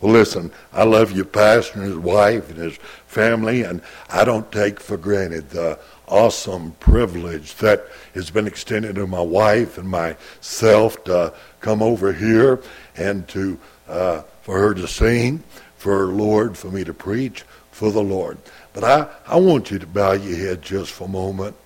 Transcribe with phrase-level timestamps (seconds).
[0.00, 4.50] Well, listen, I love your Pastor, and his wife and his family, and I don't
[4.52, 11.02] take for granted the awesome privilege that has been extended to my wife and myself
[11.04, 12.62] to come over here
[12.96, 13.58] and to
[13.88, 15.42] uh, for her to sing,
[15.76, 18.38] for Lord, for me to preach for the Lord.
[18.72, 21.56] But I, I want you to bow your head just for a moment.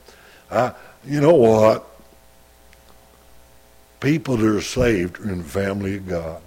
[0.51, 0.73] I,
[1.05, 1.87] you know what?
[4.01, 6.43] People that are saved are in the family of God.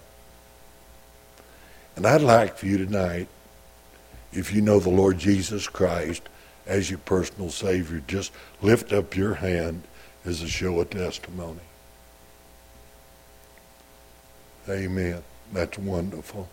[1.96, 3.28] And I'd like for you tonight,
[4.33, 6.24] if you know the Lord Jesus Christ
[6.65, 9.83] as your personal Savior, just lift up your hand
[10.25, 11.60] as a show of testimony.
[14.68, 15.24] Amen.
[15.54, 16.50] That's wonderful.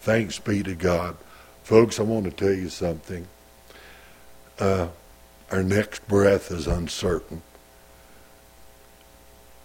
[0.00, 1.16] Thanks be to God.
[1.62, 3.26] Folks, I want to tell you something.
[4.58, 4.88] Uh,
[5.50, 7.42] our next breath is uncertain.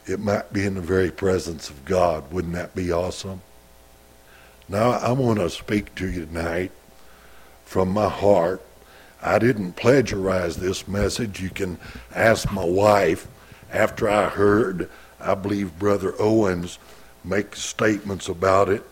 [0.05, 2.32] It might be in the very presence of God.
[2.32, 3.41] Wouldn't that be awesome?
[4.70, 6.73] Now, I want to speak to you tonight
[7.63, 8.62] from my heart.
[9.21, 11.40] I didn't plagiarize this message.
[11.40, 11.77] You can
[12.13, 13.29] ask my wife
[13.71, 14.90] after I heard,
[15.21, 16.79] I believe, Brother Owens
[17.24, 18.84] make statements about it,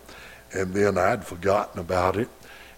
[0.54, 2.30] and then I'd forgotten about it.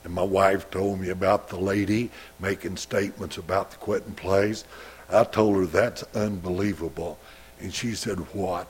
[0.02, 4.64] And my wife told me about the lady making statements about the quitting place.
[5.08, 7.16] I told her that's unbelievable.
[7.60, 8.66] And she said, What?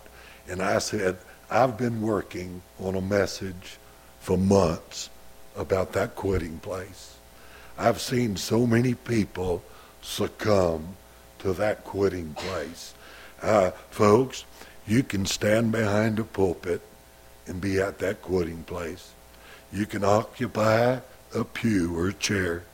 [0.47, 1.17] And I said,
[1.51, 3.78] I've been working on a message
[4.29, 5.09] for months
[5.57, 7.17] about that quitting place.
[7.79, 9.63] I've seen so many people
[10.03, 10.97] succumb
[11.39, 12.93] to that quitting place.
[13.41, 14.45] Uh, folks,
[14.87, 16.83] you can stand behind a pulpit
[17.47, 19.15] and be at that quitting place.
[19.73, 20.99] You can occupy
[21.35, 22.65] a pew or a chair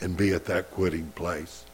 [0.00, 1.64] and be at that quitting place.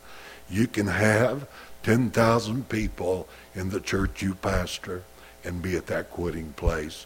[0.48, 1.46] You can have
[1.82, 5.02] 10,000 people in the church you pastor
[5.44, 7.04] and be at that quitting place.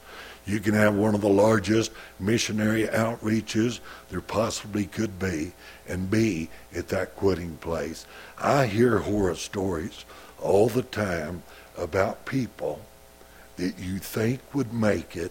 [0.50, 5.52] You can have one of the largest missionary outreaches there possibly could be
[5.86, 8.04] and be at that quitting place.
[8.36, 10.04] I hear horror stories
[10.40, 11.44] all the time
[11.78, 12.80] about people
[13.58, 15.30] that you think would make it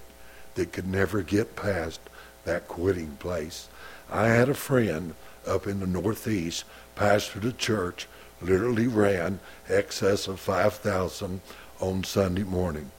[0.55, 1.99] that could never get past
[2.45, 3.67] that quitting place.
[4.09, 5.15] I had a friend
[5.45, 6.63] up in the Northeast,
[6.95, 8.07] pastored a church,
[8.41, 11.41] literally ran excess of 5,000
[11.81, 12.89] on Sunday morning.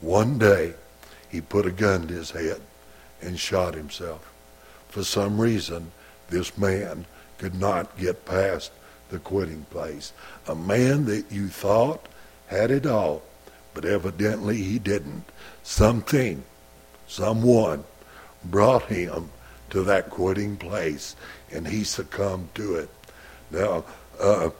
[0.00, 0.72] One day,
[1.28, 2.60] he put a gun to his head
[3.20, 4.32] and shot himself.
[4.88, 5.92] For some reason,
[6.30, 7.04] this man
[7.38, 8.72] could not get past
[9.10, 10.12] the quitting place.
[10.46, 12.06] A man that you thought
[12.46, 13.22] had it all,
[13.74, 15.24] but evidently he didn't.
[15.62, 16.44] Something,
[17.06, 17.84] someone
[18.44, 19.30] brought him
[19.70, 21.14] to that quitting place,
[21.52, 22.88] and he succumbed to it.
[23.50, 23.84] Now,
[24.20, 24.50] uh,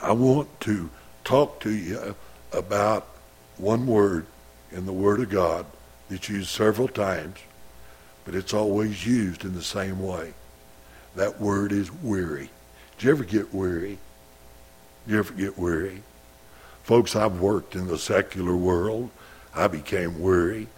[0.00, 0.88] I want to
[1.24, 2.14] talk to you
[2.52, 3.06] about
[3.58, 4.26] one word
[4.72, 5.66] in the Word of God
[6.10, 7.38] it's used several times,
[8.24, 10.34] but it's always used in the same way.
[11.16, 12.50] That word is weary.
[12.98, 13.98] Did you ever get weary?
[15.06, 16.02] Did you ever get weary?
[16.82, 19.10] Folks, I've worked in the secular world.
[19.54, 20.68] I became weary.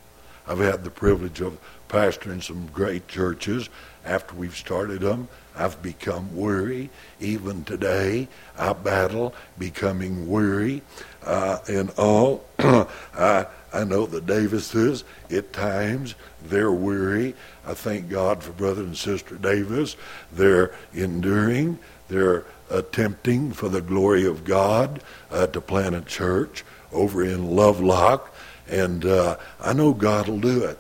[0.47, 1.59] I've had the privilege of
[1.89, 3.69] pastoring some great churches.
[4.05, 6.91] After we've started them, I've become weary.
[7.21, 10.83] Even today, I battle becoming weary.
[11.25, 16.15] Uh, and all, I, I know the Davises, at times,
[16.45, 17.35] they're weary.
[17.67, 19.97] I thank God for Brother and Sister Davis.
[20.33, 21.79] They're enduring.
[22.09, 28.32] They're attempting for the glory of God uh, to plant a church over in Lovelock.
[28.73, 30.79] And uh, I know God will do it.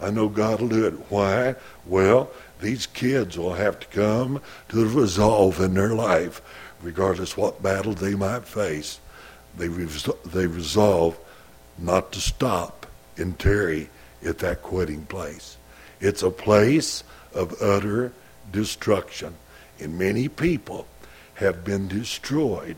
[0.00, 0.94] I know God will do it.
[1.10, 1.56] Why?
[1.84, 4.40] Well, these kids will have to come
[4.70, 6.40] to resolve in their life,
[6.82, 8.98] regardless what battle they might face.
[9.58, 11.18] They, they resolve
[11.78, 12.86] not to stop
[13.18, 13.90] and tarry
[14.24, 15.58] at that quitting place.
[16.00, 18.14] It's a place of utter
[18.52, 19.34] destruction.
[19.78, 20.86] And many people
[21.34, 22.76] have been destroyed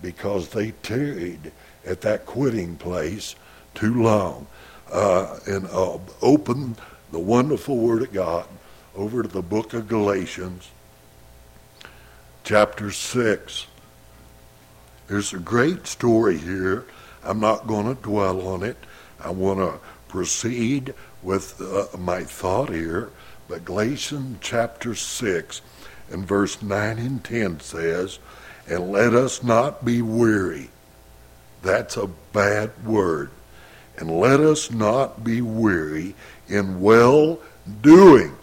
[0.00, 1.52] because they tarried
[1.84, 3.34] at that quitting place
[3.76, 4.48] too long.
[4.90, 6.76] Uh, and uh, open
[7.12, 8.46] the wonderful Word of God
[8.96, 10.70] over to the book of Galatians,
[12.42, 13.66] chapter 6.
[15.06, 16.84] There's a great story here
[17.26, 18.76] I'm not going to dwell on it.
[19.20, 23.10] I want to proceed with uh, my thought here.
[23.48, 25.60] But Galatians chapter 6
[26.10, 28.18] and verse 9 and 10 says,
[28.68, 30.70] And let us not be weary.
[31.62, 33.30] That's a bad word.
[33.98, 36.14] And let us not be weary
[36.48, 37.38] in well
[37.80, 38.36] doing.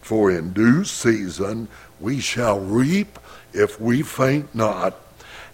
[0.00, 1.68] For in due season
[2.00, 3.18] we shall reap
[3.52, 4.96] if we faint not.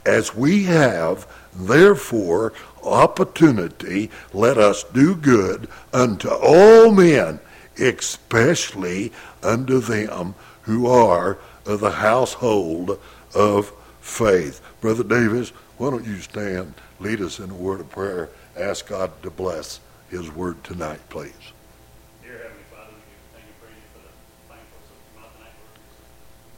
[0.04, 1.26] As we have
[1.58, 2.52] Therefore,
[2.82, 7.40] opportunity, let us do good unto all men,
[7.78, 9.12] especially
[9.42, 13.00] unto them who are of the household
[13.34, 14.60] of faith.
[14.80, 19.12] Brother Davis, why don't you stand, lead us in a word of prayer, ask God
[19.22, 21.32] to bless his word tonight, please.
[22.22, 24.12] Dear Heavenly Father, we give thank and praise for the
[24.48, 25.76] thankful that come out tonight, Lord.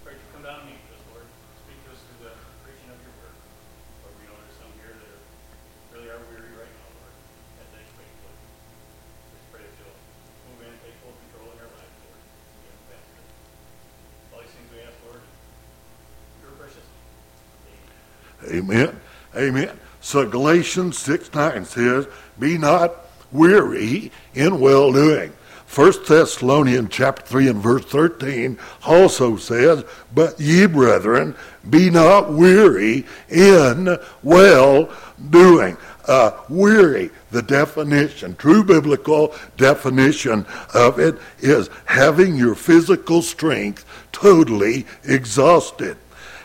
[0.06, 1.26] Pray you come down and meet us, Lord.
[1.66, 3.34] Speak to us through the preaching of your word.
[3.34, 5.16] Lord, we know there's some here that
[5.90, 7.14] really are weary right now, Lord,
[7.58, 8.38] at that faith, Lord.
[9.34, 9.98] Just pray that you'll
[10.46, 12.20] move in and take full control of our lives, Lord.
[12.22, 13.22] We have faster.
[14.30, 15.22] All these things we ask, Lord,
[16.46, 16.86] your precious
[18.54, 18.94] Amen.
[19.34, 19.66] Amen.
[19.74, 19.88] Amen.
[20.00, 22.06] So Galatians 6 9 says,
[22.38, 22.94] Be not
[23.32, 25.32] weary in well doing.
[25.74, 29.84] 1 Thessalonians chapter 3 and verse 13 also says,
[30.14, 31.36] But ye, brethren,
[31.68, 34.90] be not weary in well
[35.28, 35.76] doing.
[36.06, 44.86] Uh, weary, the definition, true biblical definition of it is having your physical strength totally
[45.04, 45.98] exhausted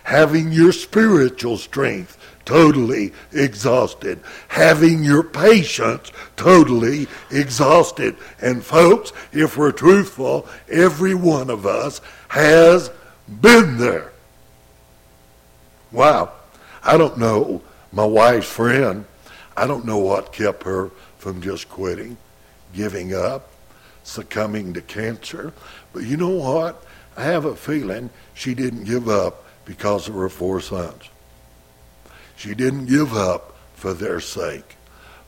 [0.03, 8.15] having your spiritual strength totally exhausted, having your patience totally exhausted.
[8.41, 12.91] And folks, if we're truthful, every one of us has
[13.41, 14.11] been there.
[15.91, 16.33] Wow.
[16.83, 17.61] I don't know
[17.91, 19.05] my wife's friend.
[19.55, 22.17] I don't know what kept her from just quitting,
[22.73, 23.49] giving up,
[24.03, 25.53] succumbing to cancer.
[25.93, 26.83] But you know what?
[27.15, 31.03] I have a feeling she didn't give up because of her four sons.
[32.43, 34.75] She didn't give up for their sake.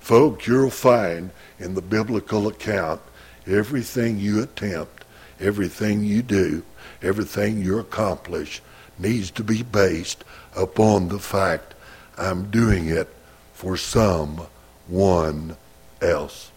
[0.01, 2.99] Folks, you'll find in the biblical account
[3.47, 5.05] everything you attempt,
[5.39, 6.61] everything you do,
[7.01, 8.61] everything you accomplish
[8.99, 10.25] needs to be based
[10.57, 11.73] upon the fact
[12.17, 13.07] I'm doing it
[13.53, 15.55] for someone
[16.01, 16.51] else.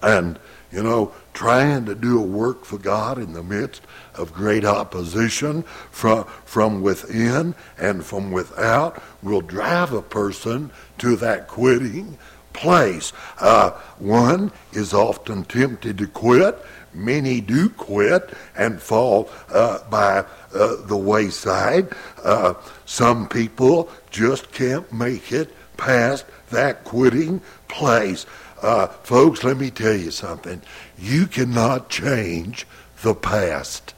[0.00, 0.38] And,
[0.74, 3.82] you know, trying to do a work for God in the midst
[4.16, 5.62] of great opposition
[5.92, 12.18] from, from within and from without will drive a person to that quitting
[12.52, 13.12] place.
[13.38, 16.58] Uh, one is often tempted to quit.
[16.92, 20.24] Many do quit and fall uh, by
[20.54, 21.88] uh, the wayside.
[22.24, 22.54] Uh,
[22.84, 28.26] some people just can't make it past that quitting place.
[28.64, 30.62] Uh, folks, let me tell you something.
[30.98, 32.66] You cannot change
[33.02, 33.92] the past.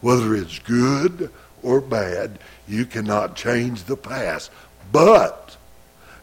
[0.00, 2.38] Whether it's good or bad,
[2.68, 4.52] you cannot change the past.
[4.92, 5.56] But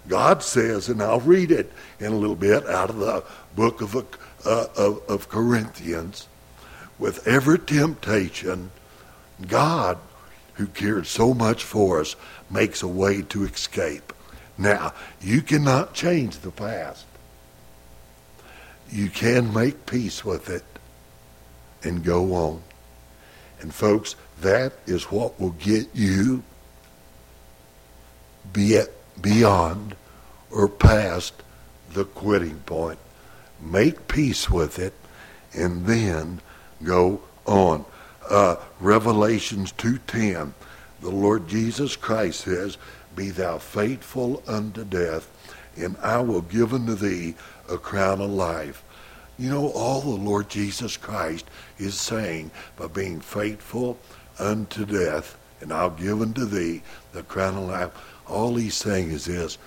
[0.07, 3.25] God says, and I'll read it in a little bit out of the
[3.57, 3.93] book of,
[4.45, 6.29] uh, of, of Corinthians,
[6.97, 8.71] with every temptation,
[9.49, 9.97] God,
[10.53, 12.15] who cared so much for us,
[12.49, 14.10] makes a way to escape.
[14.57, 17.05] Now, you cannot change the past.
[18.89, 20.65] You can make peace with it
[21.83, 22.61] and go on.
[23.61, 26.43] And folks, that is what will get you
[28.51, 28.81] be
[29.21, 29.95] beyond
[30.49, 31.33] or past
[31.93, 32.99] the quitting point.
[33.61, 34.93] Make peace with it
[35.53, 36.41] and then
[36.83, 37.85] go on.
[38.29, 40.53] Uh, Revelations 2.10,
[41.01, 42.77] the Lord Jesus Christ says,
[43.21, 45.29] Be thou faithful unto death,
[45.77, 47.35] and I will give unto thee
[47.69, 48.83] a crown of life.
[49.37, 51.45] You know, all the Lord Jesus Christ
[51.77, 53.99] is saying by being faithful
[54.39, 56.81] unto death, and I'll give unto thee
[57.13, 57.91] the crown of life.
[58.27, 59.59] All he's saying is this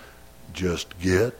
[0.51, 1.33] just get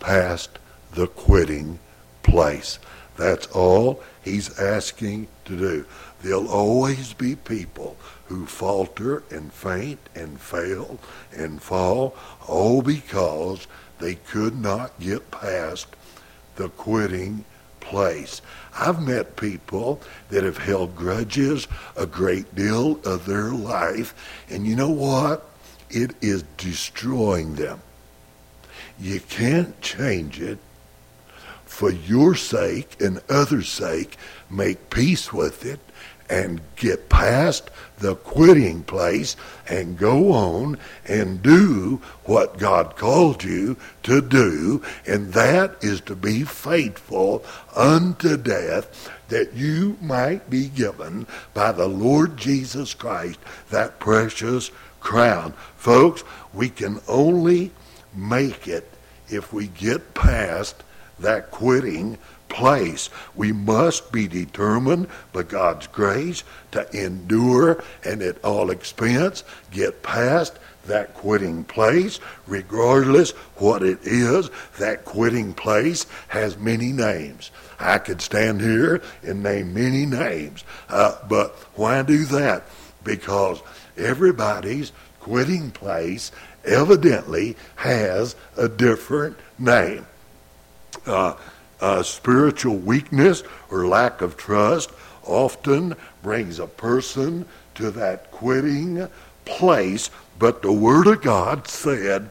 [0.00, 0.58] past
[0.92, 1.78] the quitting
[2.22, 2.78] place.
[3.18, 5.84] That's all he's asking to do.
[6.22, 7.96] There'll always be people
[8.26, 10.98] who falter and faint and fail
[11.36, 13.66] and fall, all because
[13.98, 15.88] they could not get past
[16.54, 17.44] the quitting
[17.80, 18.40] place.
[18.78, 24.14] I've met people that have held grudges a great deal of their life,
[24.48, 25.50] and you know what?
[25.90, 27.80] It is destroying them.
[29.00, 30.58] You can't change it
[31.78, 34.16] for your sake and others' sake.
[34.50, 35.78] Make peace with it
[36.28, 39.36] and get past the quitting place
[39.68, 46.16] and go on and do what God called you to do, and that is to
[46.16, 47.44] be faithful
[47.76, 53.38] unto death, that you might be given by the Lord Jesus Christ
[53.70, 55.52] that precious crown.
[55.76, 57.70] Folks, we can only
[58.12, 58.90] make it
[59.30, 60.82] if we get past
[61.20, 62.18] that quitting
[62.48, 63.10] place.
[63.34, 70.58] We must be determined by God's grace to endure and at all expense get past
[70.86, 74.50] that quitting place, regardless what it is.
[74.78, 77.50] That quitting place has many names.
[77.78, 80.64] I could stand here and name many names.
[80.88, 82.64] Uh, but why do that?
[83.04, 83.60] Because
[83.96, 86.32] everybody's quitting place
[86.68, 90.06] evidently has a different name.
[91.06, 91.34] Uh,
[92.02, 94.90] spiritual weakness or lack of trust
[95.24, 97.44] often brings a person
[97.74, 99.08] to that quitting
[99.44, 100.10] place.
[100.38, 102.30] But the Word of God said,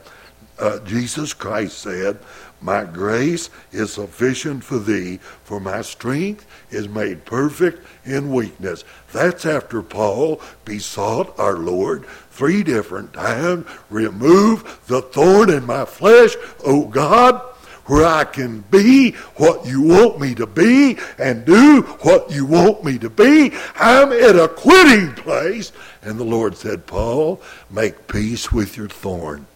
[0.60, 2.18] uh, Jesus Christ said,
[2.60, 8.84] My grace is sufficient for thee, for my strength is made perfect in weakness.
[9.14, 16.36] That's after Paul besought our Lord three different times, remove the thorn in my flesh,
[16.66, 17.42] O God
[17.88, 22.84] where I can be what you want me to be and do what you want
[22.84, 23.54] me to be.
[23.76, 25.72] I'm at a quitting place.
[26.02, 29.48] And the Lord said, Paul, make peace with your thorn.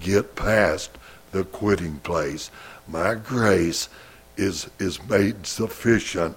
[0.00, 0.90] Get past
[1.32, 2.50] the quitting place.
[2.88, 3.88] My grace
[4.36, 6.36] is, is made sufficient.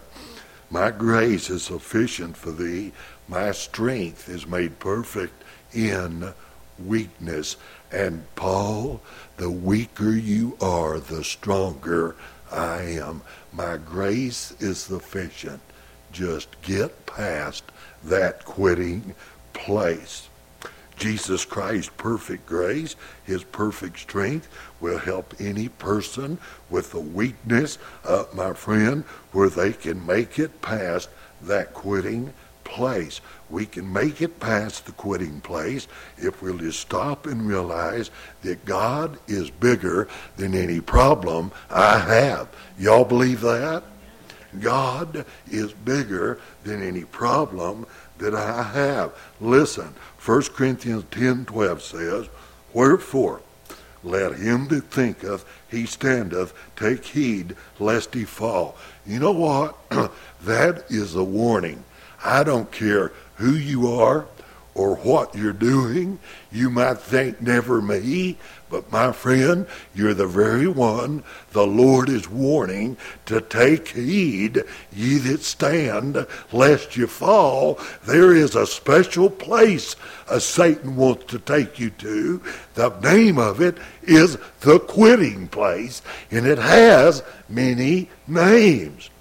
[0.70, 2.92] My grace is sufficient for thee.
[3.28, 6.34] My strength is made perfect in
[6.80, 7.58] weakness.
[7.92, 9.02] And Paul,
[9.38, 12.16] the weaker you are, the stronger
[12.52, 13.22] I am.
[13.52, 15.62] My grace is sufficient.
[16.12, 17.64] Just get past
[18.04, 19.16] that quitting
[19.54, 20.30] place.
[20.98, 24.48] Jesus Christ's perfect grace, his perfect strength
[24.80, 26.38] will help any person
[26.70, 31.10] with a weakness, uh, my friend, where they can make it past
[31.42, 32.34] that quitting
[32.64, 33.22] place.
[33.50, 38.10] We can make it past the quitting place if we'll just stop and realize
[38.42, 40.08] that God is bigger
[40.38, 42.48] than any problem I have.
[42.78, 43.84] Y'all believe that?
[44.60, 47.86] God is bigger than any problem
[48.18, 49.14] that I have.
[49.40, 49.94] Listen,
[50.24, 52.30] 1 Corinthians 10 12 says,
[52.74, 53.42] Wherefore,
[54.04, 58.76] let him that thinketh he standeth take heed lest he fall.
[59.06, 59.78] You know what?
[60.44, 61.84] that is a warning.
[62.24, 64.26] I don't care who you are
[64.76, 66.20] or what you're doing.
[66.52, 68.38] You might think, never me,
[68.70, 75.20] but my friend, you're the very one the Lord is warning to take heed, ye
[75.20, 77.80] that stand, lest you fall.
[78.06, 79.96] There is a special place
[80.28, 82.42] a Satan wants to take you to.
[82.74, 86.02] The name of it is the quitting place,
[86.32, 89.12] and it has many names.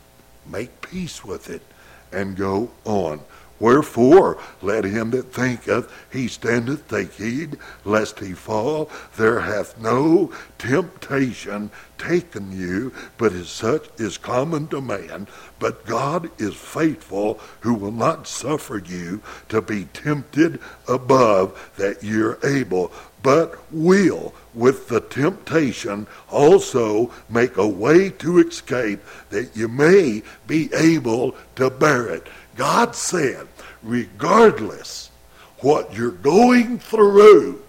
[0.46, 1.62] Make peace with it
[2.10, 3.20] and go on.
[3.62, 8.90] Wherefore, let him that thinketh he standeth take heed lest he fall.
[9.16, 15.28] There hath no temptation taken you, but as such is common to man.
[15.60, 22.40] But God is faithful, who will not suffer you to be tempted above that you're
[22.44, 22.90] able,
[23.22, 30.68] but will with the temptation also make a way to escape that you may be
[30.74, 32.26] able to bear it.
[32.56, 33.46] God said,
[33.82, 35.10] regardless
[35.58, 37.62] what you're going through,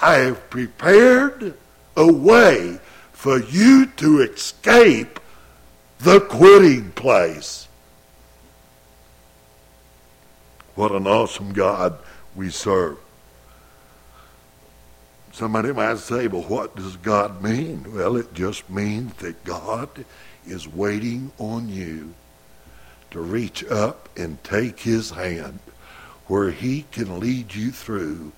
[0.00, 1.54] I have prepared
[1.96, 2.78] a way
[3.12, 5.20] for you to escape
[5.98, 7.68] the quitting place.
[10.74, 11.96] What an awesome God
[12.34, 12.98] we serve.
[15.32, 17.92] Somebody might say, well, what does God mean?
[17.92, 20.04] Well, it just means that God
[20.46, 22.14] is waiting on you
[23.14, 25.60] to reach up and take his hand
[26.26, 28.32] where he can lead you through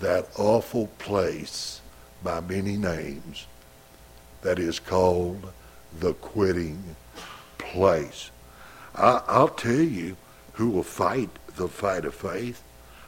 [0.00, 1.82] that awful place
[2.24, 3.46] by many names
[4.40, 5.52] that is called
[6.00, 6.96] the quitting
[7.58, 8.30] place.
[8.94, 10.16] I, will tell you
[10.54, 12.62] who will fight the fight of faith.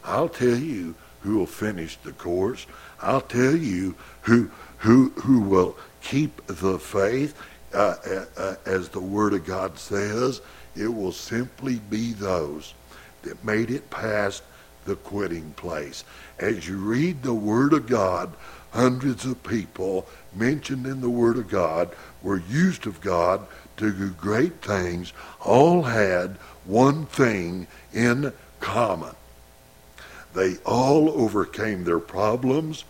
[0.05, 2.67] I'll tell you who will finish the course.
[3.01, 7.35] I'll tell you who who who will keep the faith,
[7.75, 10.41] uh, uh, uh as the Word of God says.
[10.77, 12.75] It will simply be those
[13.23, 14.43] that made it past
[14.85, 16.05] the quitting place.
[16.39, 18.33] As you read the Word of God,
[18.73, 24.11] hundreds of people mentioned in the Word of God were used of God to do
[24.11, 26.31] great things, all had
[26.65, 29.15] one thing in common.
[30.35, 32.85] They all overcame their problems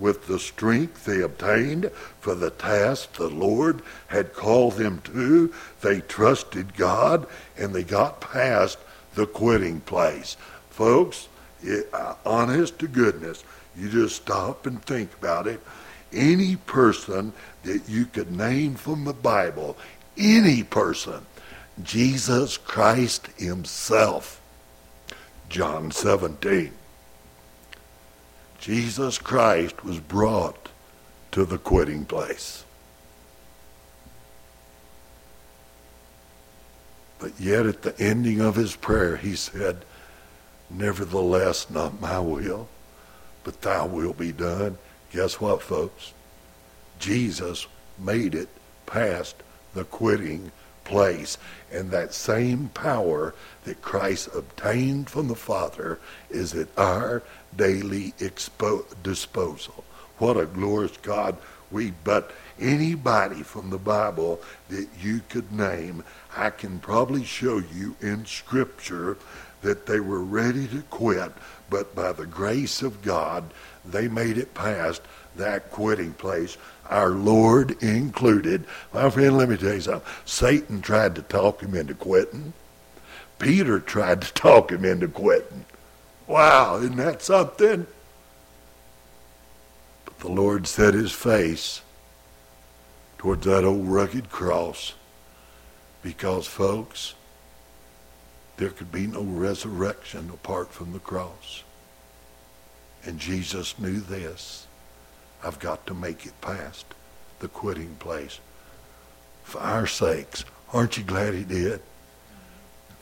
[0.00, 1.90] with the strength they obtained
[2.20, 5.52] for the task the Lord had called them to.
[5.82, 7.26] They trusted God
[7.56, 8.78] and they got past
[9.14, 10.36] the quitting place.
[10.70, 11.28] Folks,
[11.62, 13.44] it, uh, honest to goodness,
[13.76, 15.60] you just stop and think about it.
[16.12, 19.76] Any person that you could name from the Bible,
[20.16, 21.26] any person,
[21.82, 24.40] Jesus Christ Himself,
[25.48, 26.72] John 17
[28.60, 30.68] Jesus Christ was brought
[31.32, 32.64] to the quitting place.
[37.18, 39.84] But yet at the ending of his prayer, he said,
[40.68, 42.68] Nevertheless, not my will,
[43.44, 44.76] but thy will be done.
[45.12, 46.12] Guess what, folks?
[46.98, 47.66] Jesus
[47.98, 48.48] made it
[48.84, 49.36] past
[49.74, 50.52] the quitting
[50.90, 51.38] place.
[51.72, 57.22] And that same power that Christ obtained from the Father is at our
[57.56, 59.84] daily expo- disposal.
[60.18, 61.36] What a glorious God
[61.70, 66.02] we, but anybody from the Bible that you could name,
[66.36, 69.16] I can probably show you in Scripture
[69.62, 71.32] that they were ready to quit,
[71.68, 73.44] but by the grace of God,
[73.84, 75.02] they made it past
[75.40, 76.56] that quitting place,
[76.88, 78.64] our Lord included.
[78.94, 80.12] My friend, let me tell you something.
[80.24, 82.52] Satan tried to talk him into quitting.
[83.38, 85.64] Peter tried to talk him into quitting.
[86.26, 87.86] Wow, isn't that something?
[90.04, 91.82] But the Lord set his face
[93.18, 94.94] towards that old rugged cross
[96.02, 97.14] because, folks,
[98.56, 101.64] there could be no resurrection apart from the cross.
[103.04, 104.66] And Jesus knew this.
[105.42, 106.86] I've got to make it past
[107.38, 108.40] the quitting place.
[109.44, 111.80] For our sakes, aren't you glad he did?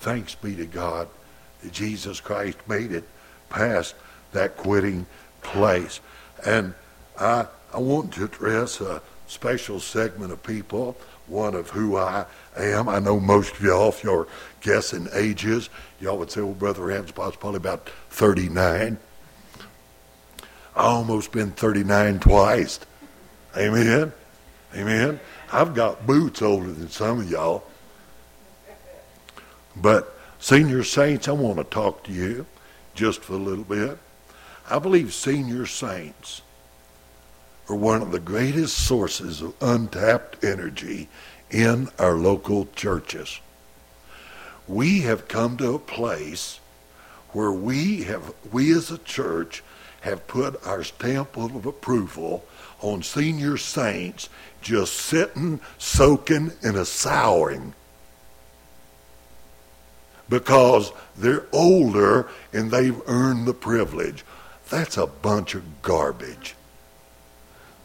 [0.01, 1.09] Thanks be to God
[1.63, 3.05] that Jesus Christ made it
[3.51, 3.95] past
[4.33, 5.07] that quitting
[5.43, 6.01] place.
[6.47, 6.75] And
[7.19, 12.25] I, I want to address a special segment of people, one of who I
[12.57, 12.89] am.
[12.89, 14.29] I know most of y'all, if you're
[14.61, 15.69] guessing ages,
[16.01, 18.99] y'all would say, well, Brother Ranspot's probably about 39.
[20.79, 22.79] I almost been 39 twice.
[23.57, 24.13] Amen.
[24.73, 25.19] Amen.
[25.53, 27.65] I've got boots older than some of y'all.
[29.75, 32.47] But senior saints, I want to talk to you
[32.95, 33.99] just for a little bit.
[34.71, 36.43] I believe senior saints
[37.69, 41.09] are one of the greatest sources of untapped energy
[41.51, 43.41] in our local churches.
[44.69, 46.61] We have come to a place
[47.33, 49.65] where we have we as a church
[50.01, 52.45] have put our stamp of approval
[52.81, 54.29] on senior saints
[54.63, 57.75] just sitting, soaking, and a souring
[60.29, 64.25] because they're older and they've earned the privilege.
[64.69, 66.55] That's a bunch of garbage.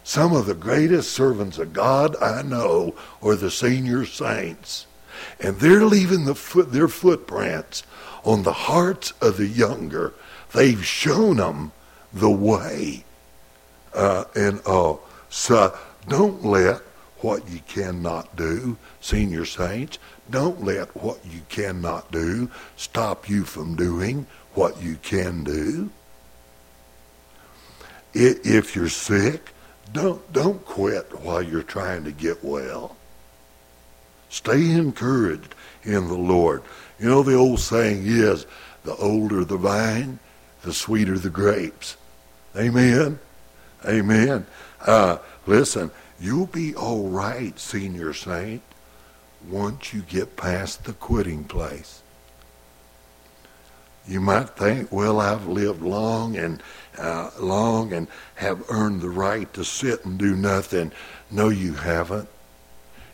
[0.03, 4.85] Some of the greatest servants of God I know are the senior saints.
[5.39, 7.83] And they're leaving the foot, their footprints
[8.25, 10.13] on the hearts of the younger.
[10.53, 11.71] They've shown them
[12.13, 13.03] the way.
[13.93, 14.95] Uh, and uh,
[15.29, 16.81] so don't let
[17.17, 19.97] what you cannot do, senior saints,
[20.29, 25.89] don't let what you cannot do stop you from doing what you can do.
[28.13, 29.51] If you're sick,
[29.91, 32.95] don't, don't quit while you're trying to get well.
[34.29, 36.63] Stay encouraged in the Lord.
[36.99, 38.45] You know, the old saying is
[38.83, 40.19] the older the vine,
[40.63, 41.97] the sweeter the grapes.
[42.55, 43.19] Amen.
[43.85, 44.45] Amen.
[44.81, 48.61] Uh, listen, you'll be all right, senior saint,
[49.47, 52.01] once you get past the quitting place.
[54.07, 56.61] You might think, well, I've lived long and
[56.97, 60.91] uh, long and have earned the right to sit and do nothing.
[61.31, 62.27] No, you haven't.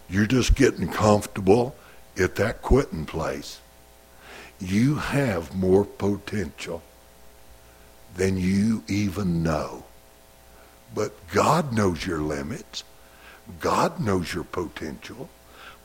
[0.10, 1.76] You're just getting comfortable
[2.18, 3.62] at that quitting place.
[4.60, 6.82] You have more potential
[8.16, 9.84] than you even know.
[10.94, 12.84] But God knows your limits.
[13.60, 15.30] God knows your potential.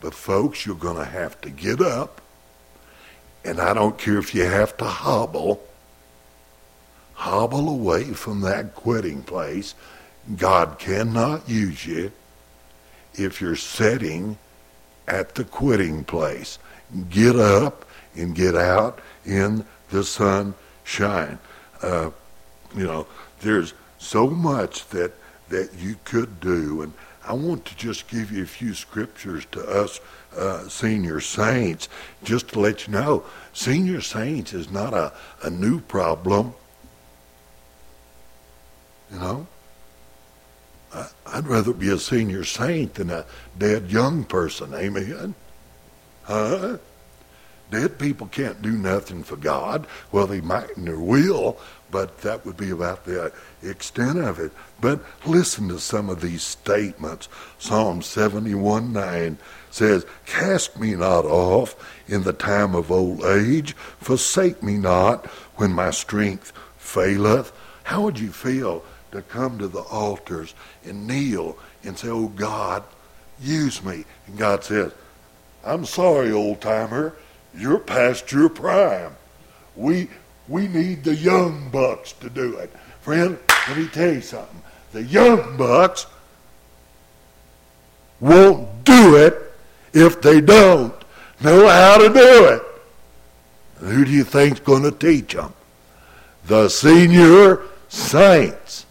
[0.00, 2.20] But folks, you're going to have to get up.
[3.44, 5.62] And I don't care if you have to hobble.
[7.14, 9.74] Hobble away from that quitting place.
[10.36, 12.10] God cannot use you
[13.14, 14.38] if you're sitting
[15.06, 16.58] at the quitting place.
[17.10, 17.84] Get up
[18.14, 21.38] and get out in the sunshine.
[21.84, 22.10] Uh,
[22.74, 23.06] you know,
[23.40, 25.12] there's so much that
[25.50, 26.92] that you could do, and
[27.26, 30.00] I want to just give you a few scriptures to us
[30.36, 31.88] uh, senior saints,
[32.22, 36.54] just to let you know, senior saints is not a, a new problem.
[39.12, 39.46] You know,
[40.94, 43.26] I, I'd rather be a senior saint than a
[43.58, 44.74] dead young person.
[44.74, 45.34] Amen.
[46.24, 46.78] Huh?
[47.70, 49.86] Dead people can't do nothing for God.
[50.12, 51.58] Well, they might and they will,
[51.90, 54.52] but that would be about the extent of it.
[54.80, 57.28] But listen to some of these statements.
[57.58, 59.38] Psalm 71 9
[59.70, 61.74] says, Cast me not off
[62.06, 67.52] in the time of old age, forsake me not when my strength faileth.
[67.84, 72.84] How would you feel to come to the altars and kneel and say, Oh God,
[73.40, 74.04] use me?
[74.26, 74.92] And God says,
[75.64, 77.14] I'm sorry, old timer
[77.56, 79.14] you're past your prime.
[79.76, 80.08] We,
[80.48, 82.70] we need the young bucks to do it.
[83.00, 83.38] Friend,
[83.68, 84.62] let me tell you something.
[84.92, 86.06] The young bucks
[88.20, 89.52] won't do it
[89.92, 90.94] if they don't
[91.40, 92.62] know how to do it.
[93.80, 95.52] Who do you think's going to teach them?
[96.46, 98.86] The senior saints.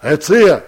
[0.00, 0.66] That's it.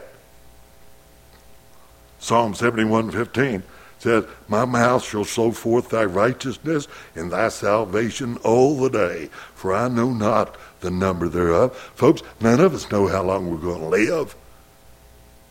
[2.19, 3.63] Psalm 71:15
[4.03, 9.73] says, My mouth shall show forth thy righteousness and thy salvation all the day, for
[9.73, 11.77] I know not the number thereof.
[11.95, 14.35] Folks, none of us know how long we're going to live.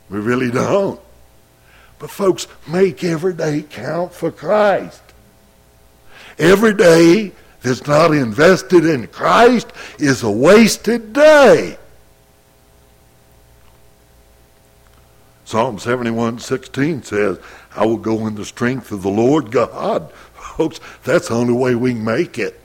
[0.09, 0.99] We really don't.
[1.97, 5.01] But folks, make every day count for Christ.
[6.37, 11.77] Every day that's not invested in Christ is a wasted day.
[15.51, 17.37] Psalm 71:16 says,
[17.75, 20.09] I will go in the strength of the Lord God.
[20.33, 22.57] Folks, that's the only way we can make it.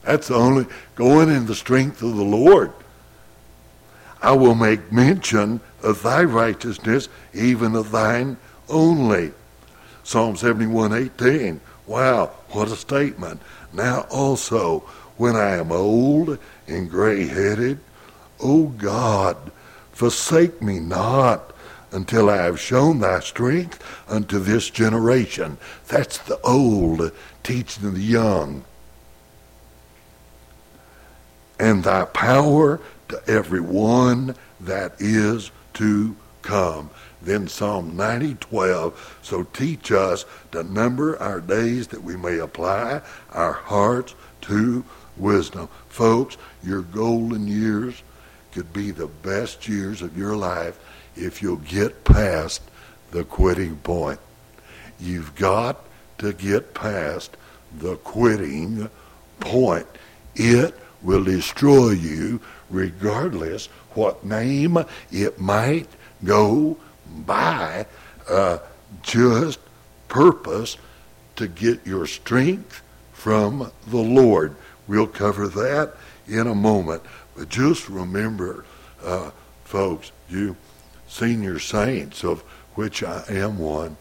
[0.00, 2.72] That's the only going in the strength of the Lord.
[4.22, 8.38] I will make mention of thy righteousness, even of thine
[8.70, 9.32] only.
[10.02, 11.60] Psalm 71:18.
[11.86, 13.42] Wow, what a statement.
[13.74, 14.84] Now also,
[15.18, 17.78] when I am old and gray-headed,
[18.42, 19.36] O God,
[19.92, 21.49] forsake me not
[21.92, 25.58] until I have shown thy strength unto this generation.
[25.88, 28.64] That's the old teaching the young.
[31.58, 36.90] And thy power to every one that is to come.
[37.22, 39.18] Then Psalm 90, 12.
[39.22, 44.84] So teach us to number our days that we may apply our hearts to
[45.16, 45.68] wisdom.
[45.88, 48.02] Folks, your golden years
[48.52, 50.78] could be the best years of your life
[51.16, 52.62] if you'll get past
[53.10, 54.20] the quitting point.
[54.98, 55.84] You've got
[56.18, 57.36] to get past
[57.78, 58.90] the quitting
[59.40, 59.86] point.
[60.34, 64.78] It will destroy you regardless what name
[65.10, 65.88] it might
[66.24, 66.76] go
[67.26, 67.86] by.
[68.28, 68.58] Uh,
[69.02, 69.58] just
[70.08, 70.76] purpose
[71.36, 74.54] to get your strength from the Lord.
[74.86, 75.94] We'll cover that
[76.28, 77.02] in a moment.
[77.36, 78.64] But just remember,
[79.02, 79.30] uh,
[79.64, 80.56] folks, you
[81.10, 82.40] senior saints, of
[82.74, 83.96] which I am one,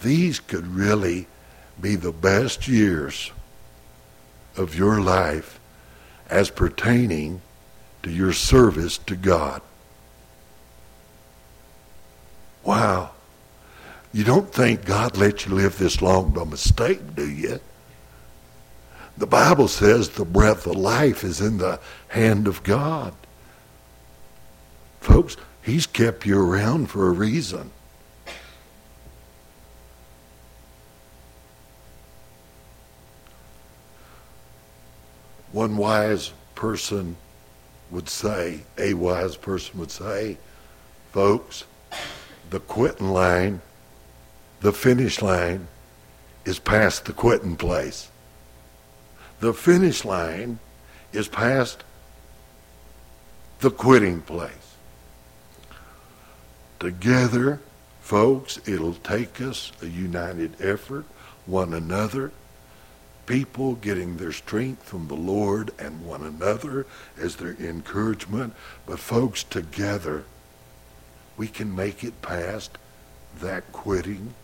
[0.00, 1.26] these could really
[1.80, 3.30] be the best years
[4.56, 5.60] of your life
[6.28, 7.40] as pertaining
[8.02, 9.62] to your service to God.
[12.64, 13.10] Wow.
[14.12, 17.60] You don't think God let you live this long by mistake, do you?
[19.16, 23.12] The Bible says the breath of life is in the hand of God.
[25.00, 27.70] Folks, He's kept you around for a reason.
[35.52, 37.16] One wise person
[37.90, 40.36] would say, a wise person would say,
[41.12, 41.64] folks,
[42.50, 43.60] the quitting line,
[44.60, 45.68] the finish line
[46.44, 48.10] is past the quitting place.
[49.40, 50.58] The finish line
[51.12, 51.84] is past
[53.60, 54.67] the quitting place.
[56.78, 57.60] Together,
[58.00, 61.04] folks, it'll take us a united effort,
[61.46, 62.30] one another,
[63.26, 66.86] people getting their strength from the Lord and one another
[67.20, 68.54] as their encouragement.
[68.86, 70.24] But, folks, together,
[71.36, 72.78] we can make it past
[73.40, 74.34] that quitting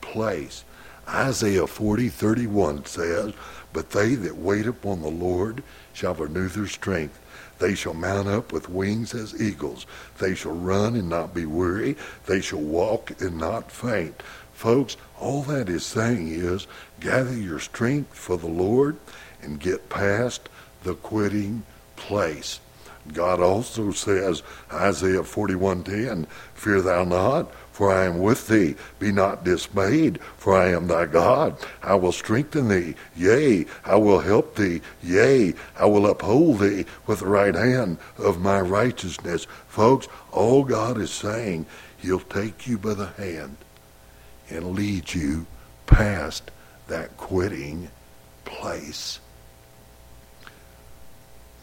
[0.00, 0.64] place.
[1.08, 3.32] Isaiah 40, 31 says,
[3.72, 5.62] But they that wait upon the Lord
[5.92, 7.18] shall renew their strength.
[7.58, 9.86] They shall mount up with wings as eagles.
[10.18, 11.96] They shall run and not be weary.
[12.26, 14.22] They shall walk and not faint.
[14.52, 16.66] Folks, all that is saying is
[17.00, 18.96] gather your strength for the Lord
[19.42, 20.48] and get past
[20.82, 21.64] the quitting
[21.96, 22.60] place.
[23.12, 28.76] God also says, Isaiah 41:10, Fear thou not, for I am with thee.
[28.98, 31.56] Be not dismayed, for I am thy God.
[31.82, 32.94] I will strengthen thee.
[33.16, 34.82] Yea, I will help thee.
[35.02, 39.46] Yea, I will uphold thee with the right hand of my righteousness.
[39.68, 43.56] Folks, all God is saying, He'll take you by the hand
[44.50, 45.46] and lead you
[45.86, 46.50] past
[46.88, 47.88] that quitting
[48.44, 49.18] place.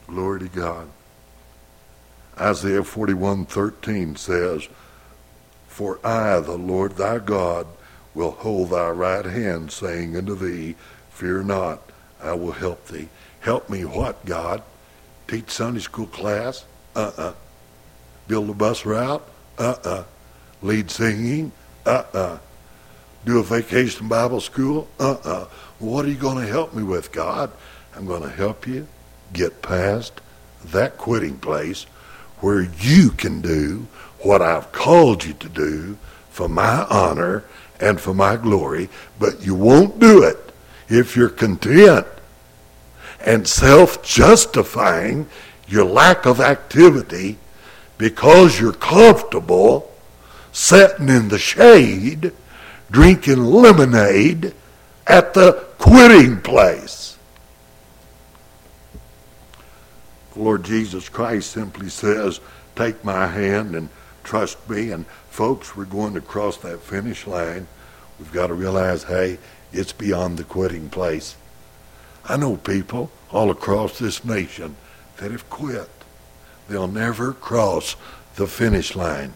[0.08, 0.90] Glory to God.
[2.40, 4.68] Isaiah 41:13 says,
[5.80, 7.66] for I, the Lord thy God,
[8.14, 10.76] will hold thy right hand, saying unto thee,
[11.10, 11.80] Fear not,
[12.22, 13.08] I will help thee.
[13.40, 14.62] Help me what, God?
[15.30, 16.66] Teach Sunday school class?
[16.98, 17.34] Uh-uh.
[18.28, 19.26] Build a bus route?
[19.58, 20.04] Uh-uh.
[20.62, 21.54] Lead singing?
[21.86, 22.40] Uh-uh.
[23.24, 24.86] do a vacation Bible school?
[25.00, 25.46] Uh-uh.
[25.80, 27.54] What are you going to help me with, God?
[27.96, 28.86] I'm going to help you
[29.32, 30.20] get past
[30.66, 31.84] that quitting place
[32.42, 33.88] where you can do
[34.22, 35.98] what I've called you to do
[36.30, 37.44] for my honor
[37.80, 40.38] and for my glory, but you won't do it
[40.90, 42.08] if you're content
[43.22, 45.28] and self justifying
[45.68, 47.38] your lack of activity
[47.98, 49.92] because you're comfortable
[50.52, 52.32] sitting in the shade
[52.92, 54.54] drinking lemonade
[55.06, 57.18] at the quitting place.
[60.36, 62.40] Lord Jesus Christ simply says,
[62.76, 63.90] Take my hand and
[64.30, 64.92] trust me.
[64.92, 67.68] And folks, we're going to cross that finish line.
[68.20, 69.40] We've got to realize, hey,
[69.74, 71.36] it's beyond the quitting place.
[72.26, 74.76] I know people all across this nation
[75.18, 75.90] that have quit.
[76.68, 77.96] They'll never cross
[78.36, 79.34] the finish line.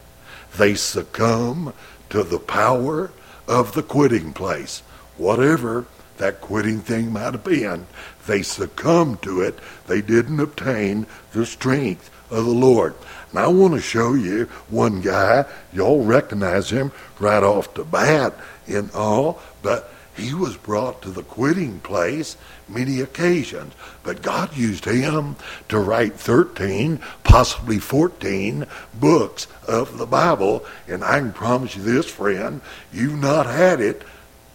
[0.57, 1.73] They succumb
[2.11, 3.09] to the power
[3.47, 4.83] of the quitting place.
[5.17, 7.87] Whatever that quitting thing might have been,
[8.27, 9.57] they succumbed to it.
[9.87, 12.95] They didn't obtain the strength of the Lord.
[13.29, 15.45] And I want to show you one guy.
[15.71, 18.33] Y'all recognize him right off the bat
[18.67, 23.73] in all, but he was brought to the quitting place many occasions.
[24.03, 25.35] But God used him
[25.69, 30.65] to write 13, possibly 14 books of the Bible.
[30.87, 34.03] And I can promise you this, friend, you've not had it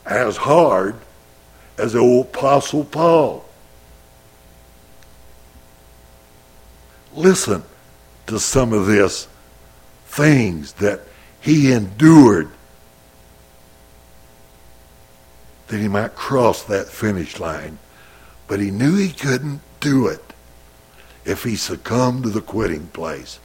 [0.06, 0.96] as hard
[1.76, 3.47] as the old Apostle Paul.
[7.18, 7.64] Listen
[8.28, 9.26] to some of this
[10.06, 11.00] things that
[11.40, 12.48] he endured
[15.66, 17.80] that he might cross that finish line.
[18.46, 20.22] But he knew he couldn't do it
[21.24, 23.40] if he succumbed to the quitting place.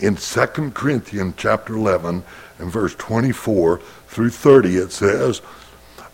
[0.00, 2.24] In 2 Corinthians chapter 11
[2.58, 5.40] and verse 24 through 30 it says,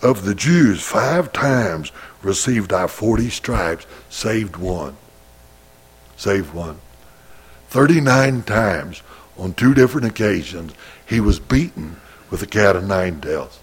[0.03, 4.99] Of the Jews five times received I forty stripes, saved one.
[6.16, 6.79] Saved one.
[7.68, 9.03] 39 times
[9.37, 10.72] on two different occasions
[11.07, 11.96] he was beaten
[12.31, 13.59] with a cat of nine tails.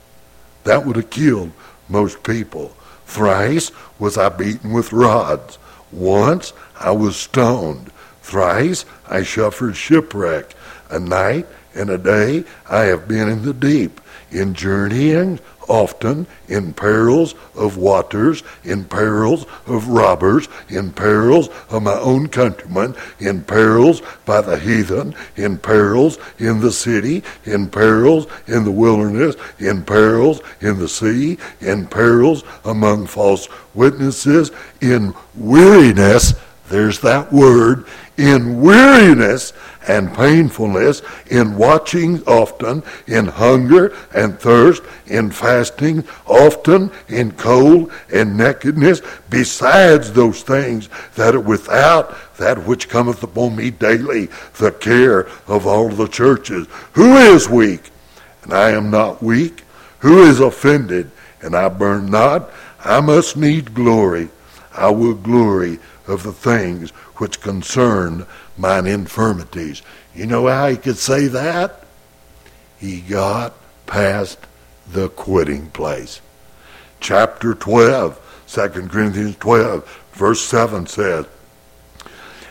[0.63, 1.51] That would have killed
[1.89, 2.75] most people.
[3.05, 5.57] Thrice was I beaten with rods.
[5.91, 7.91] Once I was stoned.
[8.21, 10.55] Thrice I suffered shipwreck.
[10.89, 16.73] A night and a day I have been in the deep, in journeying often in
[16.73, 24.01] perils of waters, in perils of robbers, in perils of my own countrymen, in perils
[24.25, 30.41] by the heathen, in perils in the city, in perils in the wilderness, in perils
[30.61, 36.33] in the sea, in perils among false witnesses, in weariness.
[36.69, 37.85] There's that word,
[38.17, 39.53] in weariness
[39.87, 48.37] and painfulness, in watching often, in hunger and thirst, in fasting often, in cold and
[48.37, 55.27] nakedness, besides those things that are without that which cometh upon me daily, the care
[55.47, 56.67] of all the churches.
[56.93, 57.91] Who is weak?
[58.43, 59.63] And I am not weak.
[59.99, 61.11] Who is offended?
[61.41, 62.49] And I burn not.
[62.83, 64.29] I must need glory.
[64.73, 68.25] I will glory of the things which concern
[68.57, 69.81] mine infirmities.
[70.15, 71.83] You know how he could say that?
[72.79, 73.53] He got
[73.85, 74.39] past
[74.91, 76.21] the quitting place.
[76.99, 81.25] Chapter 12, 2 Corinthians 12, verse 7 says,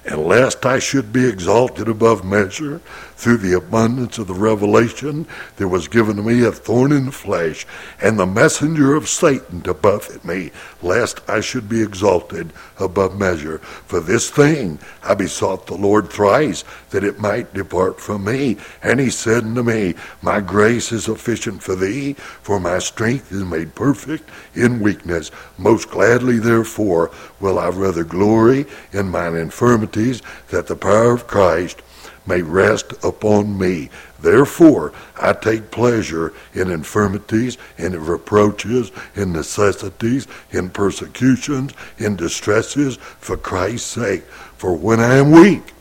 [0.04, 2.80] And lest I should be exalted above measure
[3.20, 7.12] through the abundance of the revelation, there was given to me a thorn in the
[7.12, 7.66] flesh,
[8.00, 13.58] and the messenger of Satan to buffet me, lest I should be exalted above measure.
[13.58, 18.56] For this thing I besought the Lord thrice, that it might depart from me.
[18.82, 23.44] And he said unto me, My grace is sufficient for thee, for my strength is
[23.44, 25.30] made perfect in weakness.
[25.58, 31.82] Most gladly, therefore, will I rather glory in mine infirmities, that the power of Christ
[32.26, 33.90] may rest upon me.
[34.20, 43.36] Therefore, I take pleasure in infirmities, in reproaches, in necessities, in persecutions, in distresses, for
[43.36, 44.24] Christ's sake.
[44.56, 45.72] For when I am weak,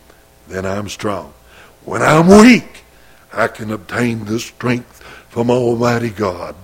[0.48, 1.34] then I'm strong.
[1.86, 2.84] When I'm weak,
[3.34, 6.56] I can obtain the strength from Almighty God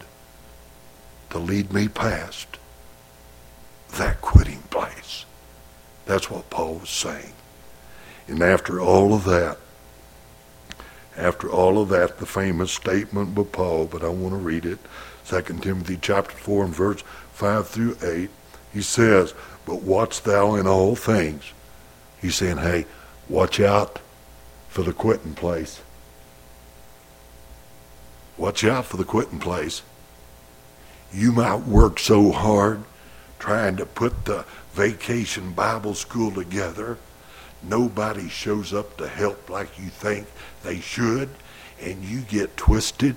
[1.29, 2.47] to lead me past
[3.97, 5.25] that quitting place.
[6.05, 7.33] That's what Paul was saying.
[8.27, 9.57] And after all of that,
[11.17, 14.79] after all of that, the famous statement by Paul, but I want to read it.
[15.27, 17.01] 2 Timothy chapter 4 and verse
[17.33, 18.29] 5 through 8.
[18.73, 19.33] He says,
[19.65, 21.53] But watch thou in all things.
[22.21, 22.85] He's saying, hey,
[23.29, 23.99] watch out
[24.67, 25.81] for the quitting place.
[28.37, 29.81] Watch out for the quitting place.
[31.13, 32.83] You might work so hard
[33.39, 36.97] trying to put the vacation Bible school together.
[37.67, 40.27] Nobody shows up to help like you think
[40.63, 41.29] they should,
[41.81, 43.15] and you get twisted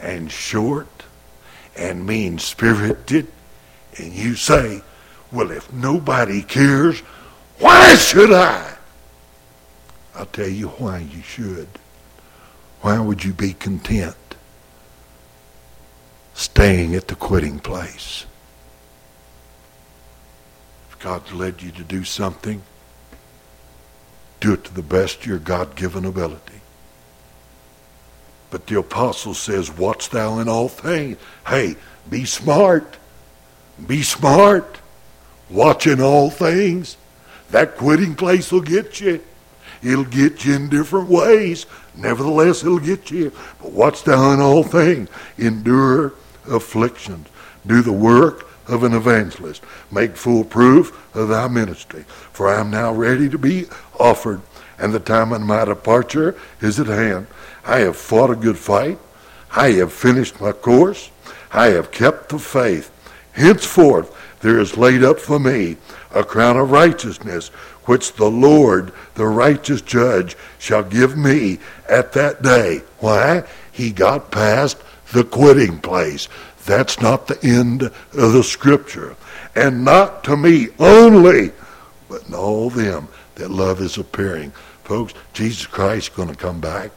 [0.00, 1.04] and short
[1.76, 3.28] and mean spirited,
[3.96, 4.82] and you say,
[5.30, 7.00] Well, if nobody cares,
[7.58, 8.76] why should I?
[10.14, 11.68] I'll tell you why you should.
[12.80, 14.16] Why would you be content
[16.34, 18.24] staying at the quitting place?
[20.90, 22.62] If God's led you to do something,
[24.40, 26.60] do it to the best of your God-given ability.
[28.50, 31.18] But the apostle says, watch thou in all things.
[31.46, 31.76] Hey,
[32.08, 32.96] be smart.
[33.86, 34.80] Be smart.
[35.48, 36.96] Watch in all things.
[37.50, 39.20] That quitting place will get you.
[39.82, 41.66] It'll get you in different ways.
[41.96, 43.32] Nevertheless, it'll get you.
[43.62, 45.08] But watch thou in all things.
[45.38, 46.12] Endure
[46.48, 47.28] afflictions.
[47.66, 49.62] Do the work of an evangelist.
[49.90, 52.04] Make full proof of thy ministry.
[52.32, 53.66] For I am now ready to be
[54.00, 54.40] offered,
[54.78, 57.26] and the time of my departure is at hand.
[57.64, 58.98] I have fought a good fight.
[59.54, 61.10] I have finished my course.
[61.52, 62.90] I have kept the faith.
[63.32, 65.76] Henceforth there is laid up for me
[66.12, 67.48] a crown of righteousness,
[67.84, 71.58] which the Lord, the righteous judge, shall give me
[71.88, 72.82] at that day.
[72.98, 73.44] Why?
[73.70, 74.78] He got past
[75.12, 76.28] the quitting place.
[76.66, 79.16] That's not the end of the scripture.
[79.54, 81.52] And not to me only,
[82.08, 84.50] but to all them that love is appearing.
[84.84, 86.90] Folks, Jesus Christ is going to come back.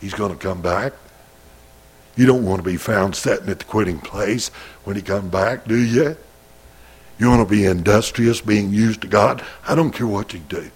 [0.00, 0.92] He's going to come back.
[2.16, 4.48] You don't want to be found sitting at the quitting place
[4.84, 6.16] when he comes back, do you?
[7.18, 9.44] You want to be industrious, being used to God?
[9.66, 10.70] I don't care what you do.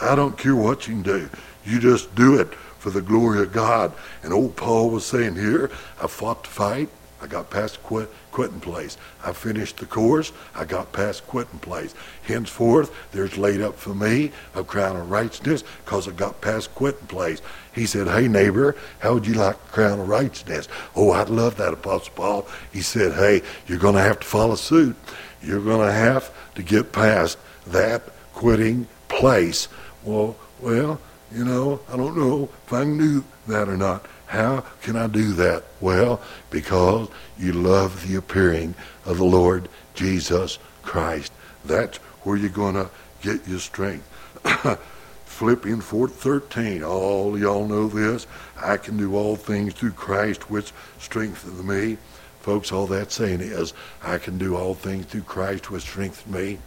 [0.00, 1.30] I don't care what you do.
[1.64, 3.92] You just do it for the glory of God.
[4.22, 5.70] And old Paul was saying here,
[6.02, 6.88] I fought the fight.
[7.22, 8.98] I got past quit, quitting place.
[9.24, 10.30] I finished the course.
[10.54, 11.94] I got past quitting place.
[12.24, 17.06] Henceforth, there's laid up for me a crown of righteousness because I got past quitting
[17.06, 17.40] place.
[17.74, 20.68] He said, hey, neighbor, how would you like a crown of righteousness?
[20.94, 22.46] Oh, I'd love that, Apostle Paul.
[22.74, 24.96] He said, hey, you're going to have to follow suit.
[25.40, 28.02] You're going to have to get past that
[28.34, 29.68] quitting place.
[30.04, 31.00] Well, well,
[31.32, 34.04] you know, I don't know if I knew that or not.
[34.26, 35.64] How can I do that?
[35.80, 37.08] Well, because
[37.38, 41.32] you love the appearing of the Lord Jesus Christ.
[41.64, 42.90] That's where you're going to
[43.22, 44.06] get your strength.
[45.26, 48.26] Philippians 4.13, all y'all know this.
[48.56, 51.98] I can do all things through Christ which strengthens me.
[52.40, 56.58] Folks, all that's saying is, I can do all things through Christ which strengthens me.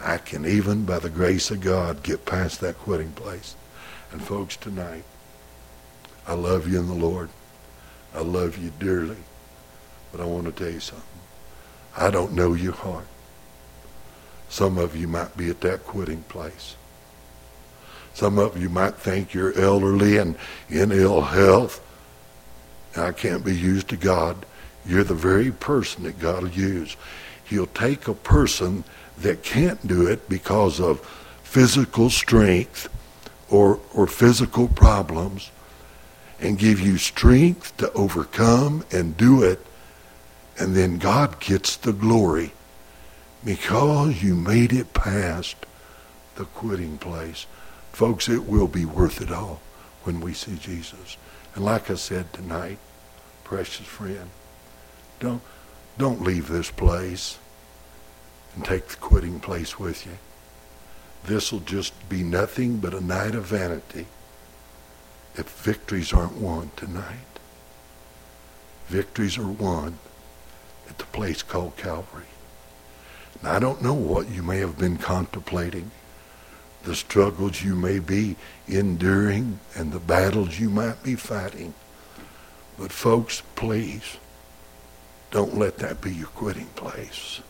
[0.00, 3.54] I can even, by the grace of God, get past that quitting place.
[4.10, 5.04] And folks, tonight,
[6.26, 7.28] I love you in the Lord.
[8.14, 9.16] I love you dearly.
[10.12, 11.04] But I want to tell you something.
[11.96, 13.06] I don't know your heart.
[14.48, 16.76] Some of you might be at that quitting place.
[18.14, 20.36] Some of you might think you're elderly and
[20.68, 21.80] in ill health.
[22.96, 24.46] I can't be used to God.
[24.86, 26.96] You're the very person that God will use.
[27.44, 28.84] He'll take a person
[29.18, 31.00] that can't do it because of
[31.42, 32.88] physical strength
[33.50, 35.50] or, or physical problems
[36.40, 39.64] and give you strength to overcome and do it.
[40.58, 42.52] And then God gets the glory
[43.44, 45.56] because you made it past
[46.36, 47.46] the quitting place.
[47.92, 49.60] Folks, it will be worth it all
[50.04, 51.16] when we see Jesus.
[51.54, 52.78] And like I said tonight,
[53.44, 54.30] precious friend,
[55.20, 55.42] don't,
[55.98, 57.38] don't leave this place
[58.54, 60.18] and take the quitting place with you.
[61.24, 64.06] This will just be nothing but a night of vanity
[65.36, 67.38] if victories aren't won tonight.
[68.88, 69.98] Victories are won
[70.88, 72.24] at the place called Calvary.
[73.42, 75.90] Now, I don't know what you may have been contemplating,
[76.84, 78.36] the struggles you may be
[78.68, 81.74] enduring, and the battles you might be fighting.
[82.78, 84.18] But folks, please,
[85.30, 87.40] don't let that be your quitting place.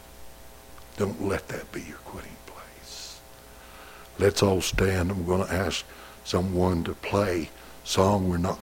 [0.96, 3.20] Don't let that be your quitting place.
[4.18, 5.10] Let's all stand.
[5.10, 5.84] I'm going to ask
[6.24, 7.50] someone to play
[7.84, 8.52] song we're not